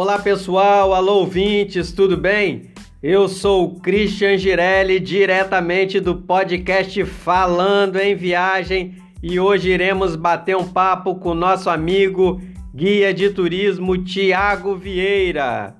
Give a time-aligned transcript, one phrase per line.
[0.00, 2.70] Olá pessoal, alô ouvintes, tudo bem?
[3.02, 10.56] Eu sou o Christian Girelli, diretamente do podcast Falando em Viagem, e hoje iremos bater
[10.56, 12.40] um papo com nosso amigo
[12.72, 15.74] guia de turismo Tiago Vieira.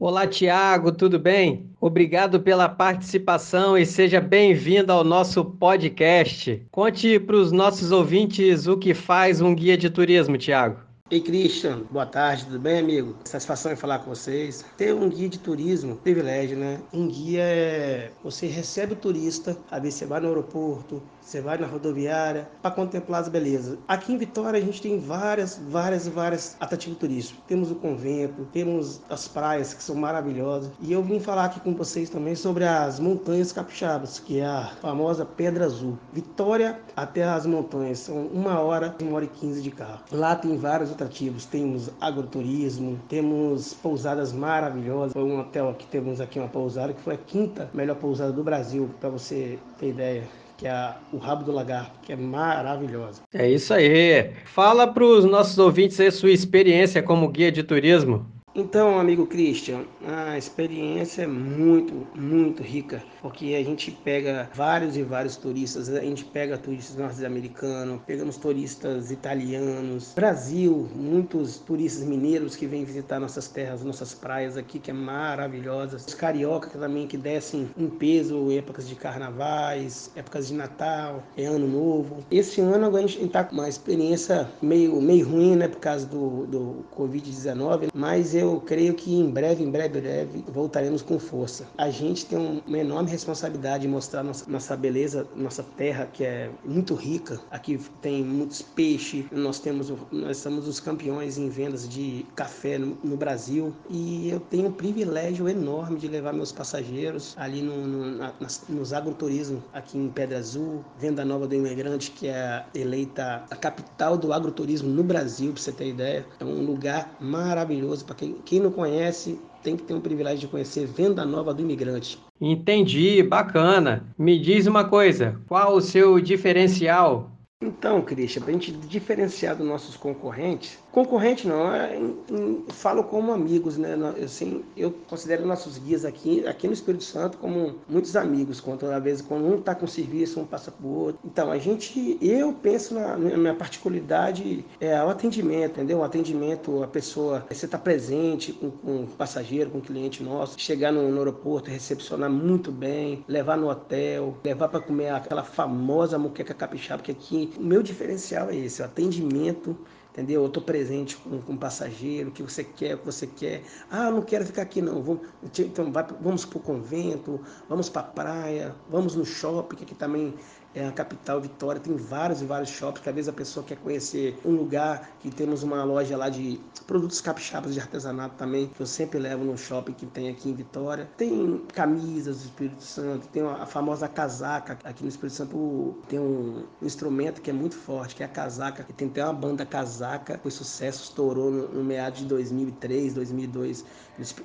[0.00, 1.68] Olá, Tiago, tudo bem?
[1.80, 6.64] Obrigado pela participação e seja bem-vindo ao nosso podcast.
[6.70, 10.87] Conte para os nossos ouvintes o que faz um guia de turismo, Tiago.
[11.10, 13.16] Ei, Christian, boa tarde, tudo bem, amigo?
[13.24, 14.62] Satisfação em falar com vocês.
[14.76, 16.80] Ter um guia de turismo, privilégio, né?
[16.92, 18.10] Um guia é.
[18.22, 22.70] Você recebe o turista, às vezes você vai no aeroporto, você vai na rodoviária para
[22.70, 23.78] contemplar as belezas.
[23.88, 27.42] Aqui em Vitória a gente tem várias, várias várias atrativos turísticos.
[27.46, 30.70] Temos o convento, temos as praias que são maravilhosas.
[30.78, 34.72] E eu vim falar aqui com vocês também sobre as montanhas capixabas, que é a
[34.82, 35.98] famosa Pedra Azul.
[36.12, 40.00] Vitória até as montanhas são uma hora, uma hora e quinze de carro.
[40.12, 41.44] Lá tem vários atrativos.
[41.44, 45.12] Temos agroturismo, temos pousadas maravilhosas.
[45.12, 48.42] Foi um hotel que temos aqui uma pousada que foi a quinta melhor pousada do
[48.42, 50.24] Brasil, para você ter ideia
[50.56, 53.22] que é o Rabo do Lagarto, que é maravilhosa.
[53.32, 54.32] É isso aí.
[54.44, 58.26] Fala para os nossos ouvintes aí sua experiência como guia de turismo.
[58.58, 65.02] Então, amigo Christian, a experiência é muito, muito rica, porque a gente pega vários e
[65.04, 72.66] vários turistas, a gente pega turistas norte-americanos, pegamos turistas italianos, Brasil, muitos turistas mineiros que
[72.66, 77.70] vêm visitar nossas terras, nossas praias aqui, que é maravilhosas, os carioca também que descem
[77.78, 82.24] em peso em épocas de carnavais, épocas de Natal, é ano novo.
[82.28, 86.04] Esse ano agora a gente está com uma experiência meio, meio ruim, né, por causa
[86.04, 91.18] do, do Covid-19, mas eu eu creio que em breve, em breve, breve, voltaremos com
[91.18, 91.66] força.
[91.76, 96.50] A gente tem uma enorme responsabilidade de mostrar nossa, nossa beleza, nossa terra, que é
[96.64, 97.40] muito rica.
[97.50, 102.96] Aqui tem muitos peixes, nós temos, nós somos os campeões em vendas de café no,
[103.04, 108.16] no Brasil e eu tenho um privilégio enorme de levar meus passageiros ali no, no,
[108.16, 108.32] na,
[108.68, 114.16] nos agroturismo aqui em Pedra Azul, Venda Nova do Imigrante, que é eleita a capital
[114.16, 116.26] do agroturismo no Brasil, para você ter ideia.
[116.40, 120.48] É um lugar maravilhoso para quem quem não conhece tem que ter um privilégio de
[120.48, 122.18] conhecer Venda Nova do Imigrante.
[122.40, 124.04] Entendi, bacana.
[124.16, 127.30] Me diz uma coisa, qual o seu diferencial?
[127.60, 133.32] Então, Christian, para a gente diferenciar dos nossos concorrentes, Concorrente não, é, em, falo como
[133.32, 133.94] amigos, né?
[134.24, 139.02] Assim, eu considero nossos guias aqui, aqui no Espírito Santo como muitos amigos, quando às
[139.02, 141.20] vezes quando um está com serviço, um passa para o outro.
[141.24, 145.98] Então, a gente, eu penso na, na minha particularidade é o atendimento, entendeu?
[145.98, 150.58] O atendimento, a pessoa, você está presente com, com o passageiro, com o cliente nosso,
[150.58, 156.18] chegar no, no aeroporto, recepcionar muito bem, levar no hotel, levar para comer aquela famosa
[156.18, 159.76] muqueca capixaba, que aqui o meu diferencial é esse, o atendimento
[160.18, 160.42] entendeu?
[160.42, 163.62] Eu estou presente com, com o passageiro, o que você quer, o que você quer.
[163.88, 165.00] Ah, não quero ficar aqui não.
[165.00, 165.22] Vamos,
[165.58, 169.94] então vai, vamos para o convento, vamos para a praia, vamos no shopping, que aqui
[169.94, 170.34] também
[170.78, 173.76] é a capital Vitória, tem vários e vários shoppings, que às vezes a pessoa quer
[173.78, 178.80] conhecer um lugar que temos uma loja lá de produtos capixabas de artesanato também, que
[178.80, 181.08] eu sempre levo no shopping que tem aqui em Vitória.
[181.16, 186.64] Tem camisas do Espírito Santo, tem a famosa casaca, aqui no Espírito Santo tem um
[186.80, 190.38] instrumento que é muito forte, que é a casaca, e tem até uma banda casaca,
[190.42, 193.84] foi sucesso, estourou no, no meados de 2003, 2002,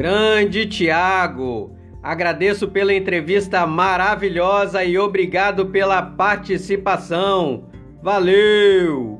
[0.00, 1.76] Grande Tiago!
[2.02, 7.68] Agradeço pela entrevista maravilhosa e obrigado pela participação.
[8.02, 9.19] Valeu!